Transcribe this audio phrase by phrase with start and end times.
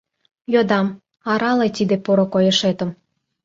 [0.53, 0.87] Йодам:
[1.31, 2.89] арале тиде поро койышетым.